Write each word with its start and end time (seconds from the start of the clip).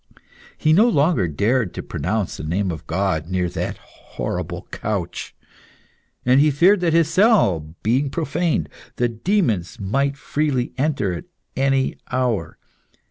He 0.57 0.73
no 0.73 0.89
longer 0.89 1.27
dared 1.27 1.75
to 1.75 1.83
pronounce 1.83 2.35
the 2.37 2.43
name 2.43 2.71
of 2.71 2.87
God 2.87 3.27
near 3.29 3.47
that 3.49 3.77
horrible 3.77 4.67
couch, 4.71 5.35
and 6.25 6.39
he 6.41 6.49
feared 6.49 6.79
that 6.79 6.91
his 6.93 7.07
cell 7.07 7.75
being 7.83 8.09
profaned, 8.09 8.67
the 8.95 9.07
demons 9.09 9.79
might 9.79 10.17
freely 10.17 10.73
enter 10.75 11.13
at 11.13 11.25
any 11.55 11.97
hour. 12.11 12.57